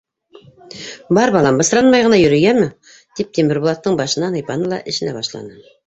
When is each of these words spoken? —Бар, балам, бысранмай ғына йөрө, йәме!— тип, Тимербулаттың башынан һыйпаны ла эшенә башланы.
—Бар, 1.17 1.33
балам, 1.35 1.59
бысранмай 1.61 2.07
ғына 2.09 2.19
йөрө, 2.23 2.41
йәме!— 2.47 2.65
тип, 3.21 3.33
Тимербулаттың 3.39 4.03
башынан 4.05 4.41
һыйпаны 4.41 4.75
ла 4.77 4.85
эшенә 4.95 5.19
башланы. 5.25 5.67